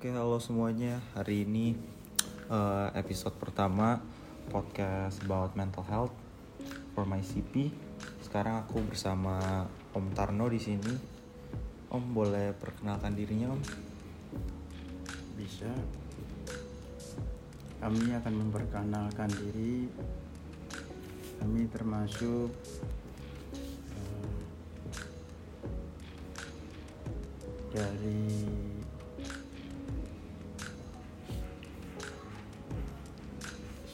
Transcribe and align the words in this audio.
Oke, 0.00 0.16
halo 0.16 0.40
semuanya. 0.40 0.96
Hari 1.12 1.44
ini 1.44 1.76
eh, 2.48 2.88
episode 2.96 3.36
pertama 3.36 4.00
podcast 4.48 5.20
about 5.28 5.52
mental 5.52 5.84
health 5.84 6.16
for 6.96 7.04
my 7.04 7.20
CP. 7.20 7.68
Sekarang 8.24 8.64
aku 8.64 8.80
bersama 8.80 9.68
Om 9.92 10.08
Tarno 10.16 10.48
di 10.48 10.56
sini. 10.56 10.96
Om 11.92 12.16
boleh 12.16 12.56
perkenalkan 12.56 13.12
dirinya, 13.12 13.52
Om? 13.52 13.60
bisa 15.36 15.68
kami 17.84 18.16
akan 18.16 18.34
memperkenalkan 18.40 19.28
diri 19.36 19.84
kami 21.44 21.68
termasuk 21.68 22.48
eh, 23.92 24.32
dari 27.76 28.69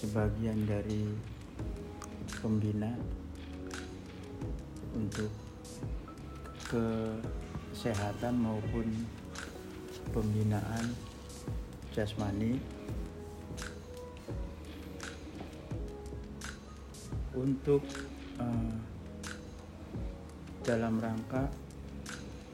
sebagian 0.06 0.70
dari 0.70 1.02
pembina 2.38 2.94
untuk 4.94 5.34
kesehatan 6.70 8.38
maupun 8.38 8.86
pembinaan 10.14 10.94
jasmani 11.90 12.62
untuk 17.34 17.82
eh, 18.38 18.74
dalam 20.62 21.02
rangka 21.02 21.50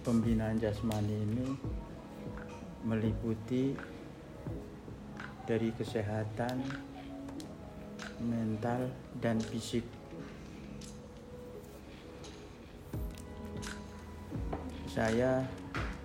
pembinaan 0.09 0.57
jasmani 0.57 1.21
ini 1.21 1.47
meliputi 2.89 3.77
dari 5.45 5.69
kesehatan 5.77 6.92
mental 8.23 8.87
dan 9.19 9.43
fisik. 9.43 9.83
Saya 14.87 15.43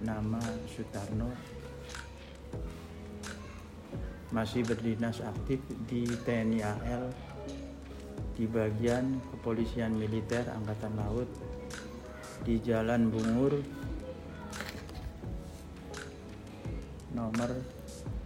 nama 0.01 0.41
Sutarno. 0.69 1.29
Masih 4.33 4.65
berdinas 4.67 5.23
aktif 5.23 5.63
di 5.87 6.03
TNI 6.27 6.59
AL 6.59 7.03
di 8.37 8.45
bagian 8.45 9.17
kepolisian 9.33 9.97
militer 9.97 10.45
angkatan 10.51 10.93
laut 10.93 11.25
di 12.45 12.61
Jalan 12.61 13.09
Bungur 13.09 13.57
nomor 17.17 17.49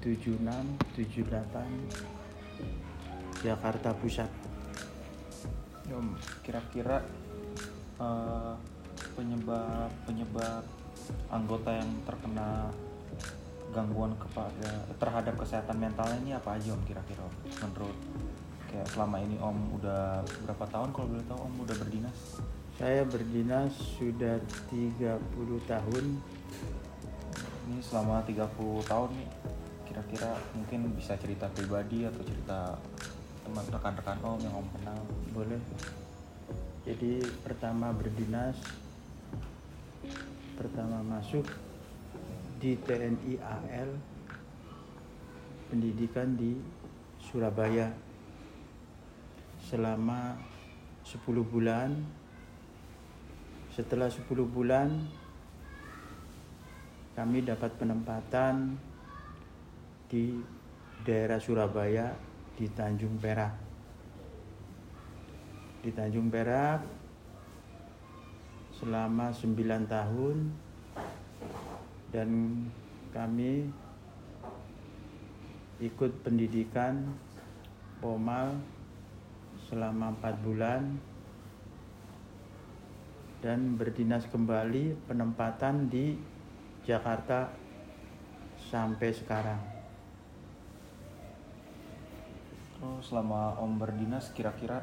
7678 0.04 2.11
Jakarta 3.42 3.90
Pusat. 3.98 4.30
Om, 5.92 6.16
kira-kira 6.46 7.04
eh, 8.00 8.54
penyebab 9.18 9.92
penyebab 10.08 10.64
anggota 11.28 11.74
yang 11.76 11.90
terkena 12.08 12.72
gangguan 13.72 14.14
kepada 14.20 14.86
terhadap 15.00 15.36
kesehatan 15.40 15.80
mentalnya 15.80 16.18
ini 16.22 16.32
apa 16.38 16.56
aja 16.56 16.76
Om 16.76 16.84
kira-kira 16.86 17.26
Om? 17.26 17.36
Menurut 17.66 17.98
kayak 18.70 18.88
selama 18.94 19.18
ini 19.20 19.36
Om 19.42 19.58
udah 19.82 20.24
berapa 20.48 20.66
tahun 20.70 20.90
kalau 20.96 21.08
boleh 21.12 21.26
tahu 21.26 21.40
Om 21.42 21.56
udah 21.66 21.76
berdinas? 21.82 22.18
Saya 22.78 23.02
berdinas 23.06 23.74
sudah 24.00 24.40
30 24.70 25.18
tahun. 25.66 26.06
Ini 27.68 27.78
selama 27.84 28.24
30 28.24 28.48
tahun 28.86 29.10
nih 29.18 29.30
kira-kira 29.92 30.40
mungkin 30.56 30.96
bisa 30.96 31.20
cerita 31.20 31.52
pribadi 31.52 32.08
atau 32.08 32.24
cerita 32.24 32.80
teman 33.52 33.68
rekan-rekan 33.68 34.20
Om 34.24 34.40
yang 34.48 34.56
Om 34.64 34.68
kenal. 34.80 35.00
Boleh. 35.36 35.60
Jadi 36.88 37.20
pertama 37.44 37.92
berdinas 37.92 38.56
pertama 40.56 41.04
masuk 41.04 41.44
di 42.64 42.80
TNI 42.80 43.44
AL 43.44 43.92
pendidikan 45.68 46.32
di 46.40 46.56
Surabaya 47.20 47.92
selama 49.68 50.40
10 51.04 51.20
bulan 51.44 51.92
setelah 53.76 54.08
10 54.08 54.32
bulan 54.48 54.96
kami 57.20 57.44
dapat 57.44 57.76
penempatan 57.76 58.80
di 60.08 60.40
daerah 61.04 61.44
Surabaya 61.44 62.31
di 62.62 62.70
Tanjung 62.78 63.18
Perak 63.18 63.58
di 65.82 65.90
Tanjung 65.90 66.30
Perak 66.30 66.86
selama 68.78 69.34
9 69.34 69.90
tahun 69.90 70.38
dan 72.14 72.30
kami 73.10 73.66
ikut 75.82 76.22
pendidikan 76.22 77.02
Pomal 77.98 78.62
selama 79.66 80.14
4 80.22 80.46
bulan 80.46 81.02
dan 83.42 83.74
berdinas 83.74 84.30
kembali 84.30 85.10
penempatan 85.10 85.90
di 85.90 86.14
Jakarta 86.86 87.50
sampai 88.70 89.10
sekarang. 89.18 89.71
Oh, 92.82 92.98
selama 92.98 93.54
Om 93.62 93.78
berdinas 93.78 94.34
kira-kira 94.34 94.82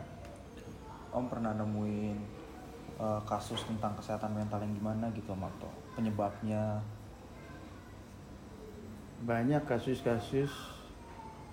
Om 1.11 1.27
pernah 1.27 1.51
nemuin 1.51 2.15
eh, 3.03 3.21
kasus 3.27 3.59
tentang 3.67 3.99
kesehatan 3.99 4.39
mental 4.39 4.63
yang 4.63 4.75
gimana 4.79 5.11
gitu 5.19 5.35
Om 5.35 5.51
atau 5.51 5.71
penyebabnya? 5.99 6.79
Banyak 9.27 9.67
kasus-kasus 9.67 10.79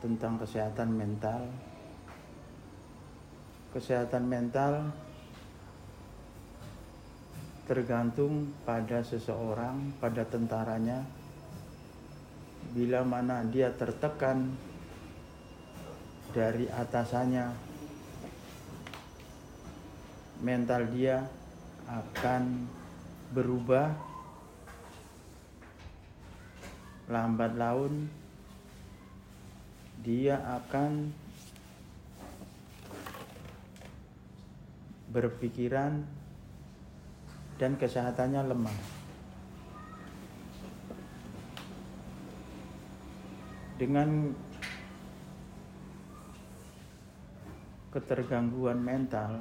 tentang 0.05 0.37
kesehatan 0.37 0.93
mental. 0.93 1.49
Kesehatan 3.73 4.29
mental 4.29 4.93
tergantung 7.65 8.53
pada 8.61 9.01
seseorang, 9.01 9.97
pada 9.97 10.21
tentaranya. 10.29 11.01
Bila 12.77 13.01
mana 13.01 13.41
dia 13.49 13.73
tertekan 13.73 14.53
dari 16.35 16.67
atasannya, 16.67 17.47
mental 20.43 20.83
dia 20.91 21.23
akan 21.87 22.67
berubah 23.31 23.95
lambat 27.07 27.55
laun 27.55 28.11
dia 30.03 30.37
akan 30.37 31.09
berpikiran 35.09 36.03
dan 37.55 37.79
kesehatannya 37.79 38.41
lemah. 38.51 38.77
Dengan 43.79 44.35
ketergangguan 47.95 48.75
mental 48.75 49.39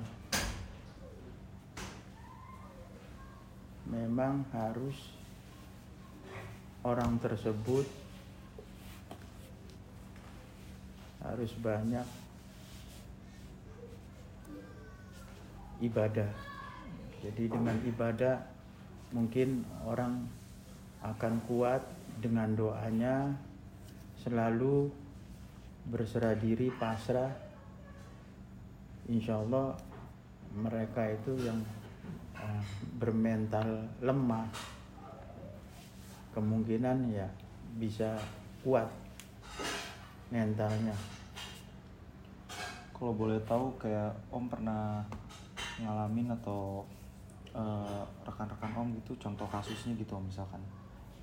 memang 3.91 4.47
harus 4.55 4.95
orang 6.87 7.19
tersebut 7.19 7.83
harus 11.25 11.51
banyak 11.59 12.07
ibadah. 15.83 16.31
Jadi 17.25 17.51
dengan 17.51 17.75
ibadah 17.89 18.37
mungkin 19.11 19.67
orang 19.83 20.31
akan 21.03 21.35
kuat 21.51 21.83
dengan 22.23 22.55
doanya 22.55 23.35
selalu 24.23 24.93
berserah 25.89 26.37
diri 26.37 26.71
pasrah. 26.71 27.33
Insya 29.09 29.37
Allah 29.37 29.77
mereka 30.55 31.05
itu 31.11 31.37
yang 31.45 31.61
eh, 32.39 32.63
bermental 32.97 33.85
lemah 34.01 34.49
kemungkinan 36.33 37.13
ya 37.13 37.29
bisa 37.79 38.17
kuat 38.65 38.89
mentalnya. 40.33 40.97
Kalau 42.95 43.13
boleh 43.13 43.39
tahu 43.45 43.75
kayak 43.77 44.15
Om 44.31 44.49
pernah 44.49 45.05
ngalamin 45.83 46.33
atau 46.41 46.87
eh, 47.53 48.03
rekan-rekan 48.25 48.73
Om 48.73 48.89
gitu 49.03 49.13
contoh 49.21 49.47
kasusnya 49.51 49.93
gitu 49.99 50.17
misalkan 50.19 50.63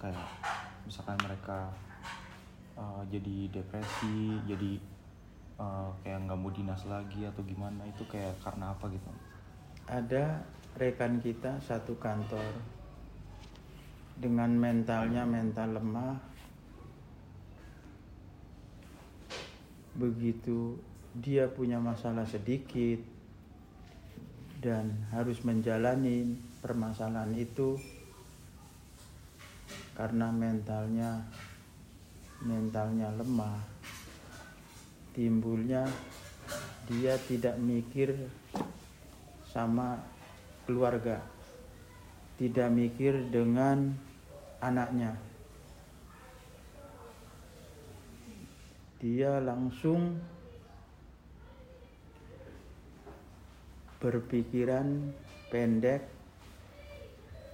kayak 0.02 0.26
misalkan 0.86 1.14
mereka 1.22 1.70
uh, 2.74 3.04
jadi 3.10 3.54
depresi 3.54 4.42
jadi 4.50 4.82
uh, 5.62 5.90
kayak 6.02 6.26
nggak 6.26 6.40
mau 6.42 6.50
dinas 6.50 6.82
lagi 6.90 7.22
atau 7.30 7.46
gimana 7.46 7.86
itu 7.86 8.02
kayak 8.10 8.34
karena 8.42 8.74
apa 8.74 8.90
gitu? 8.90 9.10
Ada 9.86 10.42
rekan 10.82 11.22
kita 11.22 11.62
satu 11.62 11.94
kantor 12.02 12.50
dengan 14.18 14.50
mentalnya 14.58 15.24
mental 15.26 15.78
lemah. 15.78 16.18
Begitu 19.94 20.80
dia 21.12 21.46
punya 21.52 21.78
masalah 21.78 22.24
sedikit 22.24 23.04
dan 24.64 24.94
harus 25.12 25.44
menjalani 25.44 26.40
permasalahan 26.64 27.34
itu 27.36 27.76
karena 29.98 30.32
mentalnya 30.32 31.20
mentalnya 32.42 33.12
lemah 33.20 33.81
timbulnya 35.14 35.88
dia 36.88 37.16
tidak 37.28 37.56
mikir 37.60 38.16
sama 39.52 40.00
keluarga 40.66 41.20
tidak 42.42 42.74
mikir 42.74 43.14
dengan 43.30 43.94
anaknya. 44.66 45.14
Dia 48.98 49.38
langsung 49.38 50.18
berpikiran 54.02 55.14
pendek 55.54 56.02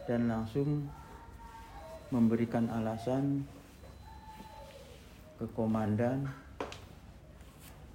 dan 0.07 0.31
langsung 0.31 0.88
memberikan 2.15 2.71
alasan 2.71 3.44
ke 5.36 5.51
komandan 5.51 6.31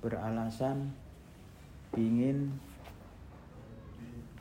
beralasan 0.02 0.90
ingin 1.94 2.50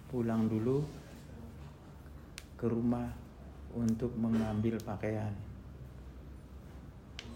pulang 0.09 0.49
dulu 0.49 0.81
ke 2.57 2.65
rumah 2.65 3.07
untuk 3.77 4.11
mengambil 4.17 4.81
pakaian. 4.81 5.31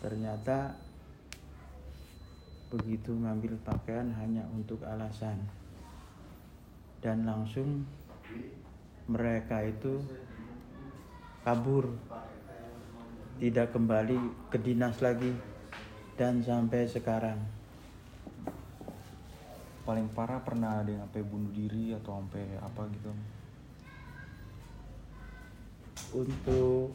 Ternyata 0.02 0.76
begitu 2.74 3.14
ngambil 3.14 3.62
pakaian 3.62 4.10
hanya 4.20 4.44
untuk 4.52 4.82
alasan 4.84 5.38
dan 7.00 7.24
langsung 7.24 7.86
mereka 9.06 9.62
itu 9.62 10.02
kabur 11.46 11.94
tidak 13.38 13.70
kembali 13.70 14.18
ke 14.50 14.58
dinas 14.58 14.98
lagi 15.00 15.30
dan 16.18 16.42
sampai 16.42 16.90
sekarang 16.90 17.38
paling 19.86 20.10
parah 20.10 20.42
pernah 20.42 20.82
ada 20.82 20.90
yang 20.90 21.06
sampai 21.06 21.22
bunuh 21.22 21.54
diri 21.54 21.94
atau 21.94 22.18
sampai 22.18 22.58
apa 22.58 22.82
gitu? 22.90 23.12
Untuk 26.18 26.90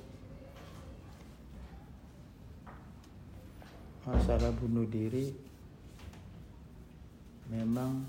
masalah 4.03 4.51
bunuh 4.59 4.91
diri 4.91 5.31
memang 7.47 8.03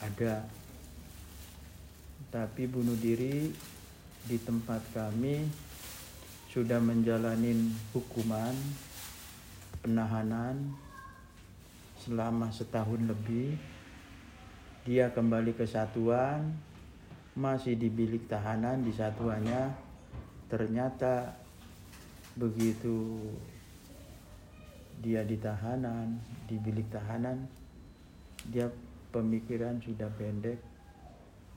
ada. 0.00 0.48
Tapi 2.32 2.64
bunuh 2.64 2.96
diri 2.96 3.52
di 4.24 4.36
tempat 4.40 4.80
kami 4.96 5.44
sudah 6.48 6.80
menjalani 6.80 7.68
hukuman 7.92 8.56
penahanan 9.84 10.72
selama 12.06 12.54
setahun 12.54 13.02
lebih. 13.02 13.58
Dia 14.86 15.10
kembali 15.10 15.58
ke 15.58 15.66
satuan, 15.66 16.54
masih 17.34 17.74
di 17.74 17.90
bilik 17.90 18.30
tahanan 18.30 18.86
di 18.86 18.94
satuannya. 18.94 19.74
Ternyata 20.46 21.34
begitu 22.38 23.18
dia 25.02 25.26
di 25.26 25.34
tahanan, 25.42 26.22
di 26.46 26.56
bilik 26.62 26.86
tahanan, 26.94 27.50
dia 28.46 28.70
pemikiran 29.10 29.82
sudah 29.82 30.06
pendek, 30.14 30.62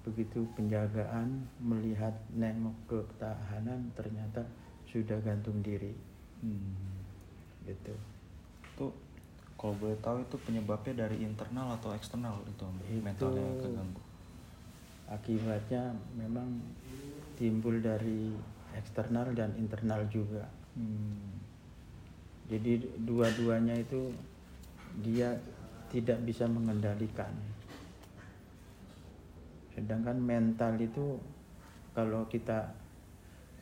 begitu 0.01 0.49
penjagaan 0.57 1.45
melihat 1.61 2.17
nengok 2.33 2.73
ke 2.89 2.99
tahanan 3.21 3.93
ternyata 3.93 4.41
sudah 4.89 5.21
gantung 5.21 5.61
diri 5.61 5.93
hmm. 6.41 6.73
gitu 7.69 7.93
itu 8.63 8.87
kalau 9.59 9.75
boleh 9.75 9.99
tahu 9.99 10.23
itu 10.23 10.39
penyebabnya 10.47 11.03
dari 11.03 11.19
internal 11.19 11.75
atau 11.75 11.91
eksternal 11.91 12.39
itu, 12.47 12.63
itu 12.87 13.03
mentalnya 13.03 13.43
keganggu. 13.59 14.01
akibatnya 15.09 15.91
memang 16.15 16.63
timbul 17.35 17.75
dari 17.83 18.31
eksternal 18.77 19.35
dan 19.35 19.51
internal 19.59 20.05
juga. 20.07 20.47
Hmm. 20.79 21.43
jadi 22.47 22.79
dua-duanya 23.03 23.75
itu 23.77 24.15
dia 25.03 25.35
tidak 25.89 26.21
bisa 26.23 26.45
mengendalikan. 26.45 27.33
Sedangkan 29.73 30.17
mental 30.21 30.77
itu 30.77 31.17
kalau 31.97 32.23
kita 32.29 32.69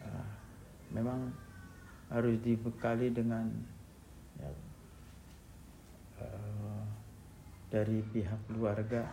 uh, 0.04 0.28
memang 0.92 1.32
harus 2.08 2.40
dibekali 2.44 3.12
dengan 3.12 3.48
ya, 4.40 4.52
uh, 6.24 6.84
dari 7.68 8.00
pihak 8.14 8.48
keluarga 8.48 9.04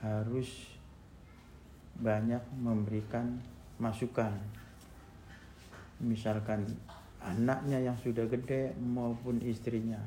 harus 0.00 0.48
banyak 2.00 2.40
memberikan 2.56 3.36
masukan 3.76 4.32
misalkan 6.00 6.64
anaknya 7.20 7.92
yang 7.92 7.96
sudah 8.00 8.24
gede 8.24 8.72
maupun 8.80 9.42
istrinya 9.44 10.00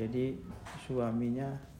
jadi 0.00 0.32
suaminya 0.88 1.70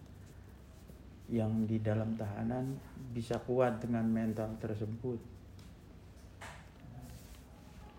yang 1.31 1.65
di 1.65 1.79
dalam 1.79 2.19
tahanan 2.19 2.75
bisa 3.15 3.39
kuat 3.47 3.79
dengan 3.79 4.03
mental 4.11 4.51
tersebut. 4.59 5.17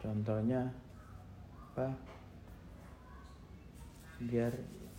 Contohnya 0.03 0.67
apa? 1.71 1.95
Biar 4.19 4.51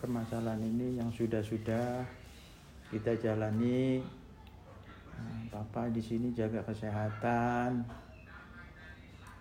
permasalahan 0.03 0.59
ini 0.59 0.99
yang 0.99 1.15
sudah-sudah 1.15 2.03
kita 2.91 3.15
jalani. 3.23 4.03
Nah, 5.15 5.47
Papa 5.55 5.87
di 5.95 6.03
sini 6.03 6.35
jaga 6.35 6.67
kesehatan, 6.67 7.87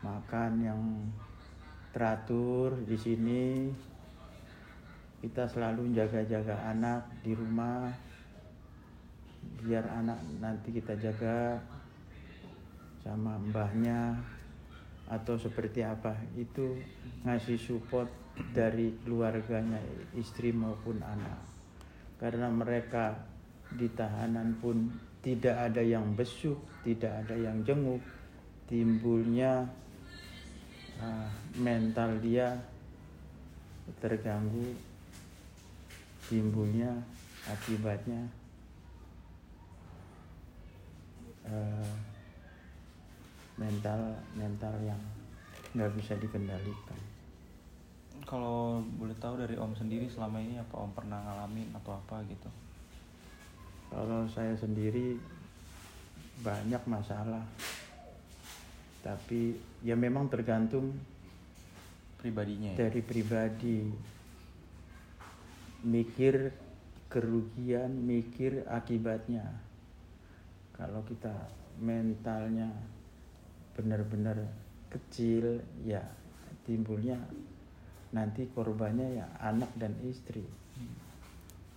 makan 0.06 0.52
yang 0.62 0.82
teratur 1.90 2.78
di 2.86 2.94
sini. 2.94 3.74
Kita 5.26 5.50
selalu 5.50 5.98
jaga-jaga 5.98 6.70
anak 6.70 7.10
di 7.26 7.34
rumah 7.34 7.90
biar 9.62 9.86
anak 9.90 10.18
nanti 10.38 10.74
kita 10.74 10.94
jaga 10.98 11.58
sama 13.02 13.38
mbahnya 13.38 14.18
atau 15.10 15.34
seperti 15.38 15.82
apa 15.82 16.14
itu 16.38 16.78
ngasih 17.26 17.58
support 17.58 18.21
dari 18.52 18.96
keluarganya 19.04 19.80
istri 20.16 20.52
maupun 20.56 21.00
anak. 21.04 21.40
Karena 22.18 22.48
mereka 22.48 23.18
di 23.72 23.88
tahanan 23.92 24.60
pun 24.60 24.92
tidak 25.22 25.70
ada 25.70 25.82
yang 25.86 26.18
besuk 26.18 26.58
tidak 26.82 27.14
ada 27.26 27.36
yang 27.38 27.62
jenguk. 27.62 28.02
Timbulnya 28.66 29.68
uh, 30.98 31.30
mental 31.60 32.18
dia 32.22 32.58
terganggu. 34.02 34.74
Timbulnya 36.32 36.96
akibatnya 37.46 38.22
uh, 41.44 41.94
mental 43.60 44.16
mental 44.40 44.74
yang 44.82 45.02
nggak 45.76 45.92
bisa 46.00 46.16
dikendalikan. 46.18 47.00
Kalau 48.26 48.80
boleh 48.98 49.18
tahu 49.20 49.42
dari 49.42 49.60
Om 49.60 49.76
sendiri 49.76 50.08
selama 50.08 50.40
ini 50.40 50.58
apa 50.58 50.76
Om 50.78 50.92
pernah 50.96 51.20
ngalamin 51.22 51.74
atau 51.76 51.98
apa 51.98 52.24
gitu? 52.30 52.50
Kalau 53.92 54.24
saya 54.32 54.56
sendiri 54.56 55.20
banyak 56.42 56.82
masalah, 56.88 57.44
tapi 59.04 59.60
ya 59.84 60.00
memang 60.00 60.32
tergantung 60.32 60.96
pribadinya. 62.22 62.72
Ya? 62.74 62.88
Dari 62.88 63.02
pribadi, 63.04 63.80
mikir 65.84 66.56
kerugian, 67.12 67.92
mikir 67.92 68.64
akibatnya 68.70 69.44
kalau 70.82 71.04
kita 71.06 71.34
mentalnya 71.78 72.72
benar-benar 73.78 74.38
kecil 74.90 75.62
ya 75.86 76.02
timbulnya 76.66 77.18
nanti 78.12 78.48
korbannya 78.52 79.24
ya 79.24 79.28
anak 79.40 79.72
dan 79.80 79.96
istri. 80.04 80.44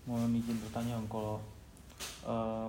Mau 0.04 0.20
izin 0.20 0.58
bertanya 0.60 1.00
om 1.00 1.06
kalau 1.08 1.40
eh, 2.26 2.68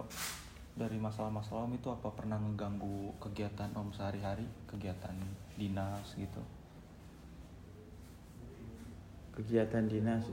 dari 0.78 0.98
masalah-masalah 1.02 1.68
om 1.68 1.74
itu 1.76 1.90
apa 1.92 2.08
pernah 2.14 2.38
ngeganggu 2.40 3.12
kegiatan 3.20 3.74
om 3.76 3.90
sehari-hari? 3.92 4.46
Kegiatan 4.70 5.18
dinas 5.58 6.08
gitu. 6.16 6.42
Kegiatan 9.36 9.90
dinas 9.92 10.24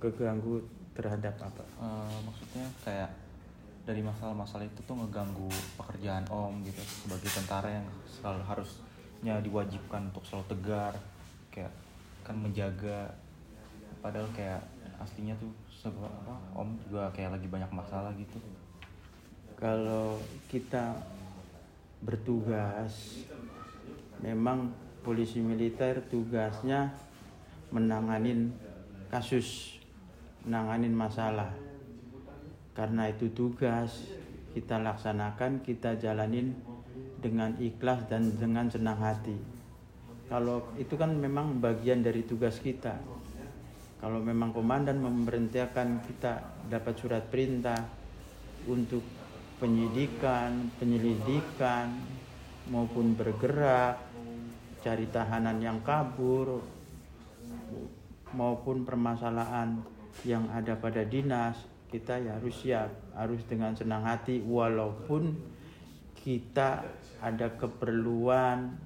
keganggu 0.00 0.64
terhadap 0.96 1.36
apa? 1.42 1.64
Eh, 1.82 2.18
maksudnya 2.24 2.66
kayak 2.86 3.10
dari 3.86 4.02
masalah-masalah 4.02 4.66
itu 4.66 4.82
tuh 4.82 4.98
ngeganggu 4.98 5.46
pekerjaan 5.78 6.26
om 6.26 6.58
gitu 6.66 6.82
sebagai 7.06 7.30
tentara 7.30 7.70
yang 7.70 7.86
selalu 8.10 8.42
harusnya 8.42 9.34
diwajibkan 9.38 10.10
untuk 10.10 10.26
selalu 10.26 10.46
tegar 10.50 10.94
kayak 11.54 11.70
kan 12.26 12.34
menjaga 12.34 13.06
padahal 14.02 14.26
kayak 14.34 14.58
aslinya 14.98 15.38
tuh 15.38 15.46
sebe- 15.70 16.02
apa, 16.02 16.34
om 16.58 16.74
juga 16.82 17.06
kayak 17.14 17.38
lagi 17.38 17.46
banyak 17.46 17.70
masalah 17.70 18.10
gitu. 18.18 18.42
Kalau 19.54 20.18
kita 20.50 20.98
bertugas 22.02 23.22
memang 24.18 24.74
polisi 25.06 25.38
militer 25.38 26.02
tugasnya 26.10 26.90
menanganin 27.70 28.50
kasus 29.06 29.78
menanganin 30.42 30.90
masalah. 30.90 31.54
Karena 32.74 33.06
itu 33.06 33.30
tugas 33.30 34.10
kita 34.50 34.82
laksanakan 34.82 35.62
kita 35.62 35.94
jalanin 36.02 36.58
dengan 37.22 37.54
ikhlas 37.62 38.02
dan 38.10 38.34
dengan 38.36 38.66
senang 38.66 38.98
hati 38.98 39.55
kalau 40.26 40.74
itu 40.74 40.98
kan 40.98 41.14
memang 41.14 41.62
bagian 41.62 42.02
dari 42.02 42.26
tugas 42.26 42.58
kita. 42.58 42.98
Kalau 43.96 44.20
memang 44.20 44.52
komandan 44.52 45.00
memerintahkan 45.00 46.04
kita 46.04 46.32
dapat 46.68 46.94
surat 46.98 47.24
perintah 47.30 47.80
untuk 48.68 49.02
penyidikan, 49.56 50.68
penyelidikan 50.76 51.96
maupun 52.68 53.16
bergerak, 53.16 54.02
cari 54.84 55.06
tahanan 55.08 55.58
yang 55.62 55.78
kabur 55.80 56.60
maupun 58.34 58.84
permasalahan 58.84 59.80
yang 60.26 60.44
ada 60.52 60.76
pada 60.76 61.06
dinas, 61.06 61.56
kita 61.88 62.18
ya 62.20 62.36
harus 62.36 62.54
siap, 62.60 62.90
harus 63.16 63.40
dengan 63.48 63.72
senang 63.72 64.04
hati. 64.04 64.42
Walaupun 64.42 65.38
kita 66.20 66.84
ada 67.22 67.48
keperluan 67.54 68.76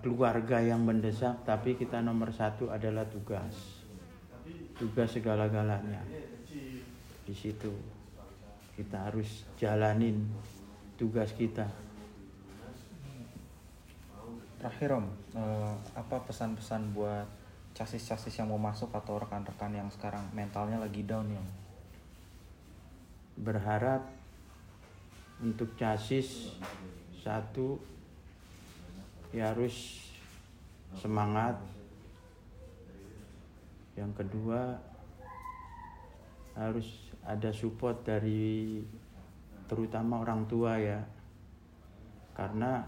keluarga 0.00 0.56
yang 0.60 0.80
mendesak 0.82 1.44
tapi 1.44 1.76
kita 1.76 2.00
nomor 2.00 2.32
satu 2.32 2.72
adalah 2.72 3.04
tugas. 3.06 3.84
Tugas 4.76 5.12
segala-galanya. 5.12 6.00
Di 7.26 7.34
situ 7.34 7.72
kita 8.76 9.08
harus 9.08 9.44
jalanin 9.60 10.24
tugas 10.96 11.32
kita. 11.36 11.68
Terakhir 14.56 14.96
om 14.96 15.06
eh, 15.36 15.74
apa 15.92 16.16
pesan-pesan 16.24 16.96
buat 16.96 17.28
casis-casis 17.76 18.40
yang 18.40 18.48
mau 18.48 18.56
masuk 18.56 18.88
atau 18.96 19.20
rekan-rekan 19.20 19.76
yang 19.76 19.88
sekarang 19.92 20.24
mentalnya 20.32 20.80
lagi 20.80 21.04
down 21.04 21.28
ya 21.28 21.44
berharap 23.36 24.00
untuk 25.44 25.76
casis 25.76 26.56
satu 27.20 27.76
ya 29.36 29.52
harus 29.52 30.00
semangat. 30.96 31.60
Yang 33.92 34.24
kedua 34.24 34.80
harus 36.56 37.12
ada 37.20 37.52
support 37.52 38.00
dari 38.00 38.80
terutama 39.68 40.24
orang 40.24 40.48
tua 40.48 40.80
ya. 40.80 41.04
Karena 42.32 42.80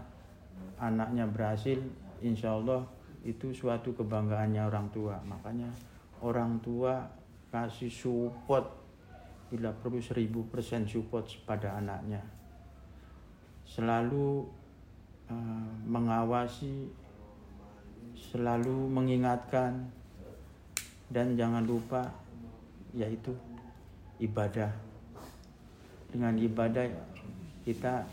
anaknya 0.81 1.29
berhasil 1.29 1.77
insya 2.25 2.57
Allah 2.57 2.81
itu 3.21 3.53
suatu 3.53 3.93
kebanggaannya 3.93 4.65
orang 4.65 4.89
tua. 4.89 5.21
Makanya 5.21 5.69
orang 6.25 6.57
tua 6.65 7.05
kasih 7.53 7.93
support. 7.93 8.81
Bila 9.49 9.73
perlu 9.73 9.97
1000% 9.97 10.85
support 10.85 11.25
pada 11.45 11.77
anaknya. 11.77 12.21
Selalu 13.65 14.58
eh, 15.29 15.69
mengawasi 15.87 16.89
selalu 18.17 18.89
mengingatkan 18.91 19.89
dan 21.09 21.33
jangan 21.33 21.65
lupa 21.65 22.05
yaitu 22.93 23.33
ibadah. 24.21 24.69
Dengan 26.09 26.33
ibadah 26.37 26.85
kita 27.63 28.05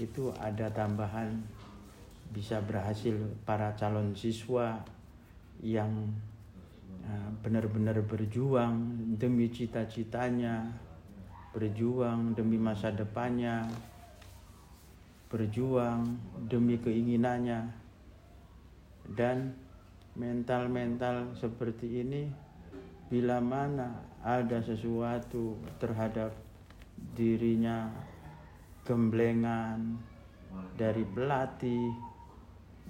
itu 0.00 0.32
ada 0.40 0.70
tambahan 0.72 1.36
bisa 2.32 2.64
berhasil 2.64 3.12
para 3.44 3.76
calon 3.76 4.16
siswa 4.16 4.80
yang 5.60 5.92
uh, 7.04 7.30
benar-benar 7.44 8.00
berjuang 8.08 8.88
demi 9.20 9.52
cita-citanya 9.52 10.64
berjuang 11.52 12.32
demi 12.32 12.56
masa 12.56 12.88
depannya 12.88 13.68
berjuang 15.32 16.20
demi 16.46 16.76
keinginannya. 16.76 17.72
Dan 19.16 19.56
mental-mental 20.12 21.32
seperti 21.40 22.04
ini 22.04 22.28
bila 23.08 23.40
mana 23.40 23.96
ada 24.20 24.60
sesuatu 24.60 25.56
terhadap 25.80 26.36
dirinya 27.16 27.88
gemblengan 28.84 29.96
dari 30.76 31.02
pelatih 31.16 31.92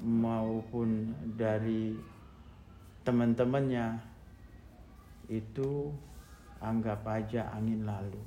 maupun 0.02 1.14
dari 1.38 1.94
teman-temannya 3.06 3.98
itu 5.30 5.90
anggap 6.62 7.02
aja 7.06 7.50
angin 7.54 7.86
lalu. 7.86 8.22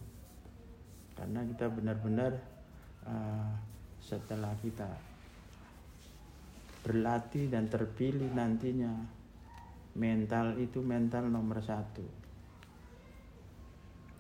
Karena 1.16 1.48
kita 1.48 1.72
benar-benar 1.72 2.32
uh, 3.08 3.56
setelah 4.06 4.54
kita 4.62 4.86
berlatih 6.86 7.50
dan 7.50 7.66
terpilih 7.66 8.30
nantinya 8.38 8.94
mental 9.98 10.54
itu 10.62 10.86
mental 10.86 11.26
nomor 11.26 11.58
satu. 11.66 12.06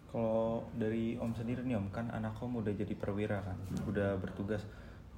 Kalau 0.09 0.65
dari 0.73 1.13
om 1.21 1.29
sendiri 1.37 1.61
nih 1.61 1.77
om 1.77 1.93
kan 1.93 2.09
anak 2.09 2.41
om 2.41 2.57
udah 2.57 2.73
jadi 2.73 2.97
perwira 2.97 3.45
kan 3.45 3.61
udah 3.85 4.17
bertugas. 4.17 4.65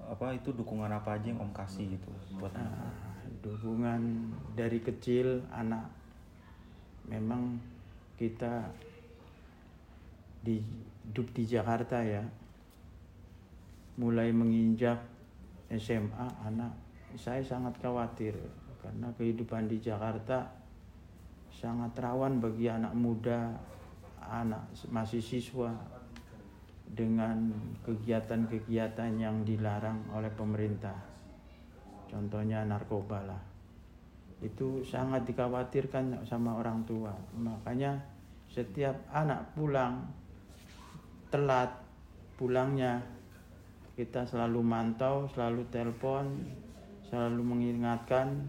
Apa 0.03 0.35
itu 0.35 0.51
dukungan 0.51 0.91
apa 0.91 1.15
aja 1.15 1.31
yang 1.31 1.39
om 1.39 1.55
kasih 1.55 1.87
gitu 1.95 2.11
buat 2.35 2.51
anak? 2.51 2.75
Nah, 2.75 3.23
dukungan 3.39 4.01
dari 4.59 4.83
kecil 4.83 5.47
anak 5.55 5.87
memang 7.07 7.63
kita 8.19 8.67
di 10.43 10.59
hidup 11.07 11.31
di 11.31 11.43
Jakarta 11.47 12.03
ya 12.03 12.27
mulai 13.97 14.29
menginjak 14.29 15.01
SMA 15.73 16.27
anak 16.45 16.71
saya 17.17 17.41
sangat 17.41 17.73
khawatir 17.81 18.37
karena 18.79 19.09
kehidupan 19.17 19.65
di 19.65 19.81
Jakarta 19.81 20.45
sangat 21.49 21.97
rawan 21.97 22.37
bagi 22.37 22.69
anak 22.69 22.93
muda 22.93 23.57
anak 24.21 24.61
masih 24.93 25.23
siswa 25.23 25.73
dengan 26.87 27.51
kegiatan-kegiatan 27.83 29.11
yang 29.19 29.43
dilarang 29.43 29.99
oleh 30.15 30.31
pemerintah. 30.31 30.95
Contohnya 32.07 32.63
narkoba 32.63 33.19
lah. 33.27 33.41
Itu 34.39 34.85
sangat 34.85 35.27
dikhawatirkan 35.27 36.23
sama 36.23 36.55
orang 36.55 36.87
tua. 36.87 37.11
Makanya 37.35 37.99
setiap 38.47 38.95
anak 39.11 39.43
pulang 39.51 40.07
telat 41.27 41.67
pulangnya 42.39 43.03
kita 43.97 44.21
selalu 44.29 44.61
mantau, 44.61 45.25
selalu 45.33 45.65
telepon, 45.73 46.29
selalu 47.09 47.41
mengingatkan 47.41 48.45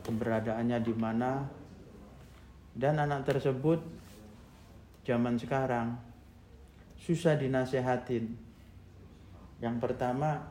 keberadaannya 0.00 0.80
di 0.80 0.94
mana 0.96 1.44
dan 2.72 2.96
anak 2.96 3.28
tersebut 3.28 3.76
zaman 5.04 5.36
sekarang 5.36 6.00
susah 6.96 7.36
dinasehatin. 7.36 8.32
Yang 9.60 9.76
pertama, 9.84 10.48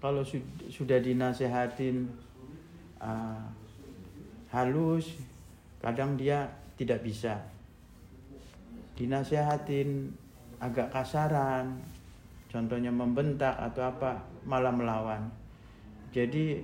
kalau 0.00 0.24
sud- 0.24 0.72
sudah 0.72 0.96
dinasehatin 0.96 2.08
uh, 3.04 3.44
halus, 4.48 5.12
kadang 5.84 6.16
dia 6.16 6.48
tidak 6.80 7.04
bisa. 7.04 7.36
Dinasehatin 8.96 10.08
agak 10.56 10.88
kasaran, 10.88 11.80
contohnya 12.52 12.92
membentak 12.92 13.56
atau 13.56 13.88
apa, 13.88 14.20
malah 14.44 14.68
melawan. 14.68 15.24
Jadi 16.12 16.60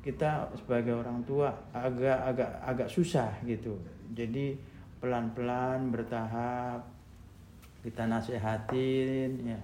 kita 0.00 0.48
sebagai 0.56 0.96
orang 0.96 1.20
tua 1.28 1.52
agak 1.76 2.16
agak 2.24 2.50
agak 2.64 2.88
susah 2.88 3.28
gitu. 3.44 3.76
Jadi 4.16 4.56
pelan-pelan 4.96 5.92
bertahap 5.92 6.80
kita 7.84 8.08
nasehatin 8.08 9.30
ya. 9.44 9.60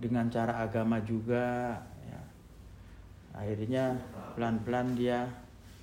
Dengan 0.00 0.26
cara 0.32 0.64
agama 0.64 0.98
juga 1.06 1.78
ya. 2.02 2.22
Akhirnya 3.36 3.94
pelan-pelan 4.34 4.98
dia 4.98 5.30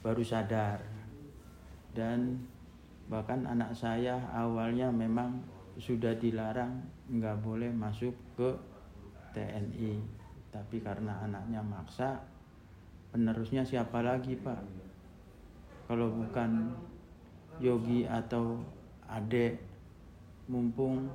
baru 0.03 0.25
sadar. 0.25 0.83
Dan 1.95 2.43
bahkan 3.07 3.47
anak 3.47 3.71
saya 3.71 4.19
awalnya 4.35 4.91
memang 4.91 5.39
sudah 5.77 6.17
dilarang 6.17 6.81
nggak 7.07 7.37
boleh 7.45 7.69
masuk 7.71 8.11
ke 8.35 8.49
TNI 9.33 10.17
tapi 10.51 10.79
karena 10.81 11.21
anaknya 11.21 11.61
maksa 11.61 12.17
penerusnya 13.11 13.61
siapa 13.61 14.01
lagi 14.01 14.39
pak? 14.39 14.57
Kalau 15.87 16.11
bukan 16.11 16.73
Yogi 17.61 18.03
atau 18.03 18.59
Ade 19.07 19.55
mumpung 20.51 21.07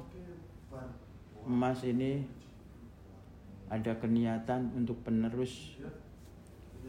emas 1.44 1.84
ini 1.84 2.24
ada 3.68 3.92
keniatan 3.96 4.72
untuk 4.76 5.00
penerus 5.04 5.76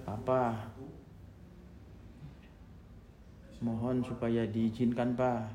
papa 0.03 0.71
mohon 3.63 4.03
supaya 4.03 4.43
diizinkan 4.47 5.15
pak. 5.15 5.47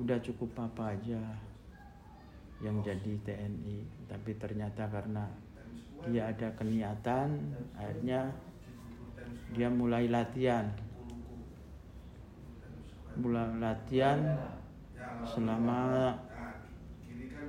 Udah 0.00 0.18
cukup 0.24 0.50
papa 0.56 0.96
aja 0.96 1.51
yang 2.62 2.78
jadi 2.80 3.12
TNI 3.26 4.06
tapi 4.06 4.38
ternyata 4.38 4.86
karena 4.86 5.26
dia 6.06 6.30
ada 6.30 6.50
keniatan 6.54 7.38
akhirnya 7.74 8.30
dia 9.52 9.68
mulai 9.68 10.08
latihan. 10.08 10.64
Mulai 13.20 13.60
latihan 13.60 14.40
selama 15.28 16.16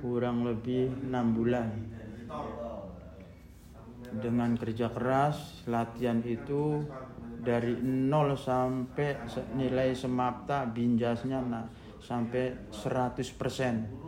kurang 0.04 0.44
lebih 0.44 0.92
enam 1.08 1.32
bulan. 1.32 1.68
Dengan 4.14 4.54
kerja 4.54 4.92
keras 4.92 5.64
latihan 5.64 6.20
itu 6.22 6.84
dari 7.40 7.80
nol 7.82 8.36
sampai 8.36 9.24
nilai 9.56 9.96
semapta 9.96 10.68
binjasnya 10.68 11.40
nah, 11.40 11.66
sampai 11.98 12.68
100% 12.68 14.03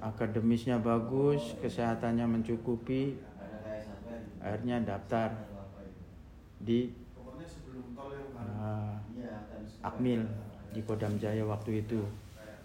akademisnya 0.00 0.80
bagus 0.80 1.54
kesehatannya 1.60 2.24
mencukupi 2.24 3.20
akhirnya 4.40 4.80
daftar 4.80 5.36
di 6.60 6.92
uh, 8.36 8.96
Akmil 9.80 10.24
di 10.72 10.80
Kodam 10.84 11.16
Jaya 11.20 11.44
waktu 11.44 11.84
itu. 11.84 12.00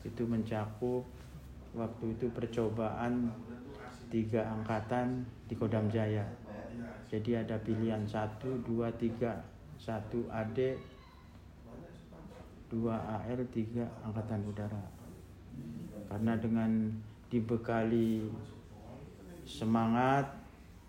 Itu 0.04 0.24
mencakup 0.28 1.04
waktu 1.76 2.06
itu 2.16 2.32
percobaan 2.32 3.32
tiga 4.08 4.48
angkatan 4.48 5.28
di 5.48 5.56
Kodam 5.56 5.92
Jaya. 5.92 6.24
Jadi 7.12 7.40
ada 7.40 7.56
pilihan 7.64 8.04
satu 8.04 8.60
dua 8.64 8.92
tiga 8.96 9.44
satu 9.80 10.28
AD 10.32 10.76
dua 12.72 12.96
AL 13.20 13.40
tiga 13.52 13.88
angkatan 14.04 14.44
udara. 14.48 14.84
Karena 16.12 16.34
dengan 16.38 16.92
dibekali 17.36 18.32
semangat 19.44 20.32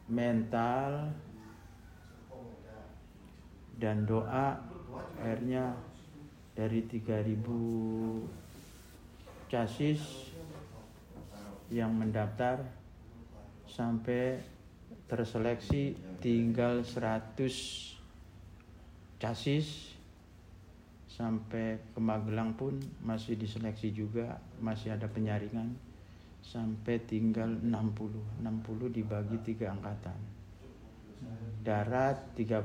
mental 0.06 1.10
dan 3.74 4.06
doa. 4.06 4.54
Akhirnya 5.18 5.74
dari 6.54 6.86
3000 6.86 9.50
casis 9.50 10.30
yang 11.66 11.90
mendaftar 11.98 12.62
sampai 13.66 14.38
terseleksi 15.10 15.98
tinggal 16.22 16.86
100 16.86 17.42
casis. 19.18 19.98
Sampai 21.16 21.80
ke 21.96 21.96
Magelang 21.96 22.52
pun 22.60 22.76
masih 23.00 23.40
diseleksi 23.40 23.88
juga 23.88 24.36
masih 24.60 24.92
ada 24.92 25.08
penyaringan 25.08 25.72
sampai 26.46 27.02
tinggal 27.02 27.58
60 27.58 28.38
60 28.38 28.94
dibagi 28.94 29.34
tiga 29.42 29.74
angkatan. 29.74 30.14
Darat 31.66 32.38
30 32.38 32.62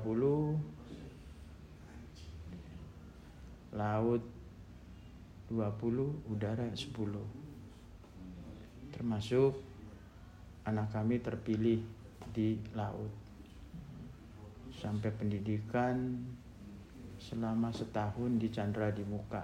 laut 3.73 4.21
20 5.49 6.29
udara 6.29 6.69
10 6.69 6.93
termasuk 8.93 9.57
anak 10.69 10.93
kami 10.93 11.17
terpilih 11.17 11.81
di 12.29 12.61
laut. 12.77 13.09
Sampai 14.77 15.09
pendidikan 15.09 16.21
selama 17.17 17.73
setahun 17.73 18.37
di 18.37 18.53
Chandra 18.53 18.93
di 18.93 19.01
Muka 19.01 19.41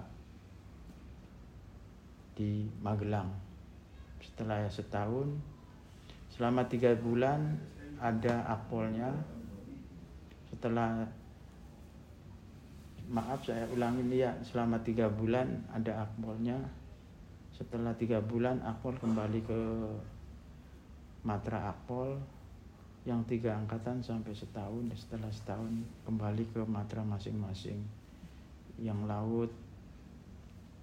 di 2.38 2.70
Magelang 2.78 3.47
setelah 4.22 4.66
setahun 4.70 5.28
selama 6.34 6.66
tiga 6.70 6.94
bulan 6.94 7.58
ada 7.98 8.46
akpolnya 8.46 9.10
setelah 10.50 11.06
maaf 13.08 13.40
saya 13.42 13.64
ulangin 13.72 14.12
ya 14.12 14.36
selama 14.44 14.78
tiga 14.84 15.08
bulan 15.08 15.64
ada 15.72 16.06
akpolnya 16.06 16.60
setelah 17.56 17.90
tiga 17.98 18.22
bulan 18.22 18.62
akpol 18.62 18.94
kembali 19.02 19.40
ke 19.42 19.60
matra 21.26 21.74
akpol 21.74 22.14
yang 23.08 23.24
tiga 23.24 23.56
angkatan 23.56 24.04
sampai 24.04 24.36
setahun 24.36 24.92
setelah 24.92 25.32
setahun 25.32 25.72
kembali 26.04 26.44
ke 26.52 26.60
matra 26.68 27.00
masing-masing. 27.00 27.80
Yang 28.76 29.00
laut 29.08 29.50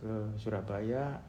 ke 0.01 0.13
Surabaya 0.41 1.21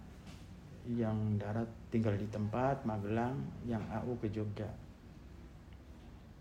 yang 0.95 1.41
darat 1.41 1.67
tinggal 1.91 2.15
di 2.15 2.29
tempat 2.31 2.87
Magelang 2.87 3.35
yang 3.67 3.83
AU 3.91 4.15
ke 4.23 4.31
Jogja 4.31 4.71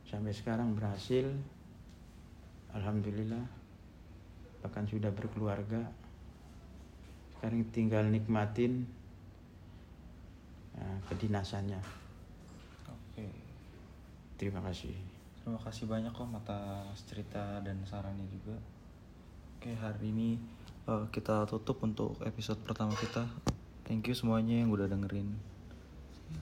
sampai 0.05 0.29
sekarang 0.29 0.77
berhasil 0.77 1.25
Alhamdulillah 2.75 3.41
bahkan 4.61 4.85
sudah 4.85 5.09
berkeluarga 5.09 5.81
sekarang 7.37 7.65
tinggal 7.73 8.05
nikmatin 8.05 8.85
uh, 10.77 10.99
kedinasannya 11.09 12.05
Terima 14.35 14.59
kasih. 14.59 14.91
Terima 15.39 15.59
kasih 15.63 15.87
banyak 15.87 16.11
kok 16.11 16.27
atas 16.35 17.07
cerita 17.07 17.63
dan 17.63 17.79
sarannya 17.87 18.27
juga. 18.27 18.59
Oke, 19.55 19.71
hari 19.71 20.11
ini 20.11 20.35
uh, 20.91 21.07
kita 21.07 21.47
tutup 21.47 21.79
untuk 21.87 22.19
episode 22.27 22.59
pertama 22.67 22.91
kita. 22.99 23.54
Thank 23.85 24.09
you 24.09 24.17
semuanya 24.17 24.65
yang 24.65 24.73
udah 24.73 24.89
dengerin. 24.89 25.54